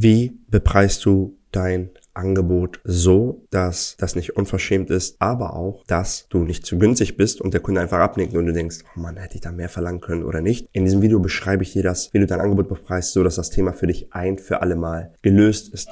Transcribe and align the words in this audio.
Wie 0.00 0.38
bepreist 0.46 1.04
du 1.06 1.36
dein 1.50 1.90
Angebot 2.14 2.78
so, 2.84 3.42
dass 3.50 3.96
das 3.98 4.14
nicht 4.14 4.36
unverschämt 4.36 4.90
ist, 4.90 5.16
aber 5.18 5.56
auch, 5.56 5.82
dass 5.88 6.28
du 6.28 6.44
nicht 6.44 6.64
zu 6.64 6.78
günstig 6.78 7.16
bist 7.16 7.40
und 7.40 7.52
der 7.52 7.60
Kunde 7.60 7.80
einfach 7.80 7.98
abnickt 7.98 8.32
und 8.36 8.46
du 8.46 8.52
denkst, 8.52 8.84
oh 8.94 9.00
Mann, 9.00 9.16
hätte 9.16 9.34
ich 9.34 9.40
da 9.40 9.50
mehr 9.50 9.68
verlangen 9.68 10.00
können 10.00 10.22
oder 10.22 10.40
nicht. 10.40 10.68
In 10.70 10.84
diesem 10.84 11.02
Video 11.02 11.18
beschreibe 11.18 11.64
ich 11.64 11.72
dir 11.72 11.82
das, 11.82 12.14
wie 12.14 12.20
du 12.20 12.28
dein 12.28 12.38
Angebot 12.38 12.68
bepreist, 12.68 13.12
so 13.12 13.24
dass 13.24 13.34
das 13.34 13.50
Thema 13.50 13.72
für 13.72 13.88
dich 13.88 14.12
ein 14.12 14.38
für 14.38 14.62
alle 14.62 14.76
Mal 14.76 15.14
gelöst 15.20 15.74
ist. 15.74 15.88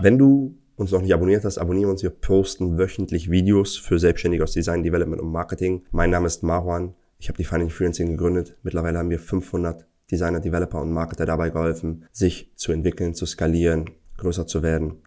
Wenn 0.00 0.18
du 0.18 0.58
uns 0.74 0.90
noch 0.90 1.00
nicht 1.00 1.14
abonniert 1.14 1.44
hast, 1.44 1.58
abonniere 1.58 1.92
uns. 1.92 2.02
Wir 2.02 2.10
posten 2.10 2.76
wöchentlich 2.76 3.30
Videos 3.30 3.76
für 3.76 4.00
Selbstständige 4.00 4.42
aus 4.42 4.50
Design, 4.50 4.82
Development 4.82 5.22
und 5.22 5.30
Marketing. 5.30 5.84
Mein 5.92 6.10
Name 6.10 6.26
ist 6.26 6.42
Marwan. 6.42 6.96
Ich 7.26 7.28
habe 7.28 7.38
die 7.38 7.44
Financial 7.44 7.76
Freelancing 7.76 8.10
gegründet. 8.10 8.56
Mittlerweile 8.62 8.98
haben 8.98 9.10
wir 9.10 9.18
500 9.18 9.84
Designer, 10.12 10.38
Developer 10.38 10.80
und 10.80 10.92
Marketer 10.92 11.26
dabei 11.26 11.50
geholfen, 11.50 12.04
sich 12.12 12.52
zu 12.54 12.70
entwickeln, 12.70 13.14
zu 13.14 13.26
skalieren, 13.26 13.90
größer 14.18 14.46
zu 14.46 14.62
werden, 14.62 15.02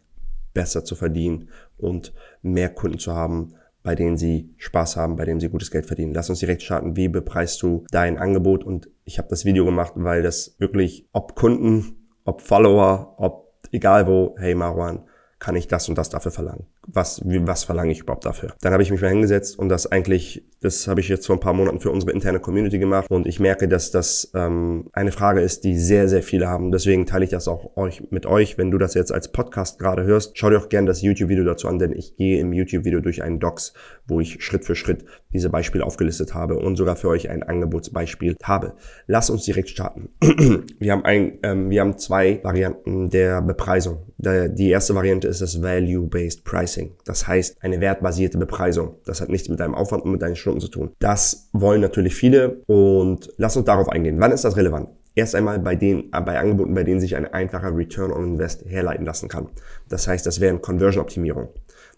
besser 0.53 0.83
zu 0.83 0.97
verdienen 0.97 1.47
und 1.77 2.13
mehr 2.41 2.67
Kunden 2.71 2.99
zu 2.99 3.13
haben, 3.13 3.53
bei 3.83 3.95
denen 3.95 4.17
sie 4.17 4.53
Spaß 4.57 4.97
haben, 4.97 5.15
bei 5.15 5.23
denen 5.23 5.39
sie 5.39 5.47
gutes 5.47 5.71
Geld 5.71 5.85
verdienen. 5.85 6.13
Lass 6.13 6.29
uns 6.29 6.39
direkt 6.39 6.61
starten. 6.61 6.97
Wie 6.97 7.07
bepreist 7.07 7.61
du 7.61 7.85
dein 7.89 8.17
Angebot? 8.17 8.65
Und 8.65 8.89
ich 9.05 9.17
habe 9.17 9.29
das 9.29 9.45
Video 9.45 9.63
gemacht, 9.63 9.93
weil 9.95 10.21
das 10.21 10.57
wirklich, 10.59 11.07
ob 11.13 11.35
Kunden, 11.35 12.05
ob 12.25 12.41
Follower, 12.41 13.15
ob 13.17 13.53
egal 13.71 14.07
wo, 14.07 14.35
hey 14.37 14.55
Marwan, 14.55 15.05
kann 15.39 15.55
ich 15.55 15.69
das 15.69 15.87
und 15.87 15.97
das 15.97 16.09
dafür 16.09 16.31
verlangen? 16.31 16.65
Was, 16.93 17.21
was 17.23 17.63
verlange 17.63 17.91
ich 17.91 18.01
überhaupt 18.01 18.25
dafür? 18.25 18.53
Dann 18.61 18.73
habe 18.73 18.83
ich 18.83 18.91
mich 18.91 19.01
mal 19.01 19.09
hingesetzt 19.09 19.57
und 19.59 19.69
das 19.69 19.87
eigentlich, 19.87 20.45
das 20.61 20.87
habe 20.87 20.99
ich 20.99 21.07
jetzt 21.07 21.27
vor 21.27 21.35
ein 21.35 21.39
paar 21.39 21.53
Monaten 21.53 21.79
für 21.79 21.91
unsere 21.91 22.11
interne 22.11 22.39
Community 22.39 22.79
gemacht 22.79 23.09
und 23.09 23.27
ich 23.27 23.39
merke, 23.39 23.67
dass 23.67 23.91
das 23.91 24.31
ähm, 24.33 24.89
eine 24.93 25.11
Frage 25.11 25.41
ist, 25.41 25.63
die 25.63 25.77
sehr, 25.77 26.07
sehr 26.07 26.23
viele 26.23 26.47
haben. 26.47 26.71
Deswegen 26.71 27.05
teile 27.05 27.25
ich 27.25 27.31
das 27.31 27.47
auch 27.47 27.77
euch 27.77 28.11
mit 28.11 28.25
euch. 28.25 28.57
Wenn 28.57 28.71
du 28.71 28.77
das 28.77 28.93
jetzt 28.93 29.11
als 29.11 29.31
Podcast 29.31 29.79
gerade 29.79 30.03
hörst, 30.03 30.37
schau 30.37 30.49
dir 30.49 30.57
auch 30.57 30.69
gerne 30.69 30.87
das 30.87 31.01
YouTube-Video 31.01 31.43
dazu 31.43 31.67
an, 31.67 31.79
denn 31.79 31.91
ich 31.91 32.15
gehe 32.15 32.39
im 32.39 32.53
YouTube-Video 32.53 32.99
durch 32.99 33.23
einen 33.23 33.39
Docs, 33.39 33.73
wo 34.07 34.19
ich 34.19 34.43
Schritt 34.43 34.65
für 34.65 34.75
Schritt 34.75 35.05
diese 35.33 35.49
Beispiele 35.49 35.85
aufgelistet 35.85 36.33
habe 36.33 36.57
und 36.57 36.75
sogar 36.75 36.95
für 36.95 37.09
euch 37.09 37.29
ein 37.29 37.43
Angebotsbeispiel 37.43 38.35
habe. 38.43 38.73
Lass 39.07 39.29
uns 39.29 39.45
direkt 39.45 39.69
starten. 39.69 40.09
wir 40.79 40.91
haben 40.91 41.05
ein, 41.05 41.39
ähm, 41.43 41.69
wir 41.69 41.81
haben 41.81 41.97
zwei 41.97 42.43
Varianten 42.43 43.09
der 43.09 43.41
Bepreisung. 43.41 44.07
Die 44.17 44.69
erste 44.69 44.95
Variante 44.95 45.27
ist 45.27 45.41
das 45.41 45.61
Value-Based 45.61 46.43
Pricing. 46.43 46.78
Das 47.05 47.27
heißt, 47.27 47.57
eine 47.61 47.81
wertbasierte 47.81 48.37
Bepreisung. 48.37 48.95
Das 49.05 49.21
hat 49.21 49.29
nichts 49.29 49.49
mit 49.49 49.59
deinem 49.59 49.75
Aufwand 49.75 50.03
und 50.03 50.11
mit 50.11 50.21
deinen 50.21 50.35
Stunden 50.35 50.59
zu 50.59 50.67
tun. 50.67 50.91
Das 50.99 51.49
wollen 51.53 51.81
natürlich 51.81 52.15
viele 52.15 52.61
und 52.67 53.31
lass 53.37 53.57
uns 53.57 53.65
darauf 53.65 53.89
eingehen. 53.89 54.19
Wann 54.19 54.31
ist 54.31 54.45
das 54.45 54.57
relevant? 54.57 54.89
Erst 55.15 55.35
einmal 55.35 55.59
bei 55.59 55.75
den, 55.75 56.11
bei 56.11 56.39
Angeboten, 56.39 56.73
bei 56.73 56.83
denen 56.83 57.01
sich 57.01 57.15
ein 57.15 57.25
einfacher 57.25 57.75
Return 57.75 58.11
on 58.11 58.23
Invest 58.23 58.63
herleiten 58.65 59.05
lassen 59.05 59.27
kann. 59.27 59.49
Das 59.89 60.07
heißt, 60.07 60.25
das 60.25 60.39
wären 60.39 60.61
Conversion-Optimierung. 60.61 61.49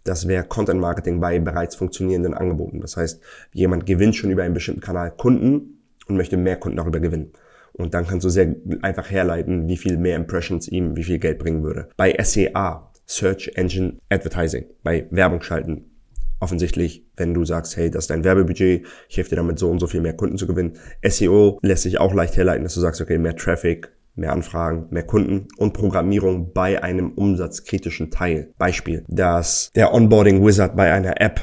Das 0.04 0.28
wäre 0.28 0.44
Content 0.44 0.80
Marketing 0.80 1.20
bei 1.20 1.38
bereits 1.40 1.76
funktionierenden 1.76 2.34
Angeboten. 2.34 2.82
Das 2.82 2.98
heißt, 2.98 3.22
jemand 3.54 3.86
gewinnt 3.86 4.16
schon 4.16 4.32
über 4.32 4.44
einen 4.44 4.54
bestimmten 4.54 4.82
Kanal 4.82 5.12
Kunden 5.12 5.82
und 6.08 6.18
möchte 6.18 6.38
mehr 6.38 6.58
Kunden 6.58 6.78
darüber 6.78 7.00
gewinnen. 7.00 7.34
Und 7.74 7.94
dann 7.94 8.08
kannst 8.08 8.26
du 8.26 8.30
sehr 8.30 8.56
einfach 8.82 9.10
herleiten, 9.10 9.68
wie 9.68 9.78
viel 9.78 9.98
mehr 9.98 10.16
Impressions 10.16 10.68
ihm 10.68 10.96
wie 10.96 11.04
viel 11.04 11.20
Geld 11.20 11.40
bringen 11.40 11.64
würde. 11.64 11.90
Bei 11.98 12.16
SEA, 12.22 12.91
Search 13.12 13.52
Engine 13.56 14.00
Advertising, 14.10 14.66
bei 14.84 15.06
Werbung 15.12 15.42
schalten, 15.42 15.92
offensichtlich, 16.40 17.06
wenn 17.18 17.34
du 17.34 17.46
sagst, 17.46 17.76
hey, 17.78 17.92
das 17.92 18.06
ist 18.06 18.10
dein 18.10 18.24
Werbebudget, 18.24 18.86
ich 19.10 19.18
helfe 19.18 19.32
dir 19.32 19.36
damit 19.36 19.60
so 19.60 19.70
und 19.70 19.80
so 19.80 19.88
viel 19.88 20.02
mehr 20.02 20.16
Kunden 20.16 20.38
zu 20.38 20.48
gewinnen. 20.48 20.78
SEO 21.06 21.60
lässt 21.62 21.84
sich 21.84 22.00
auch 22.00 22.14
leicht 22.14 22.38
herleiten, 22.38 22.64
dass 22.64 22.74
du 22.74 22.80
sagst, 22.80 23.02
okay, 23.02 23.18
mehr 23.18 23.36
Traffic, 23.36 23.92
mehr 24.16 24.32
Anfragen, 24.32 24.88
mehr 24.92 25.04
Kunden 25.04 25.48
und 25.58 25.74
Programmierung 25.74 26.54
bei 26.54 26.82
einem 26.82 27.12
umsatzkritischen 27.12 28.12
Teil. 28.12 28.54
Beispiel, 28.58 29.04
dass 29.08 29.72
der 29.76 29.94
Onboarding 29.94 30.46
Wizard 30.46 30.76
bei 30.76 30.92
einer 30.92 31.20
App 31.22 31.42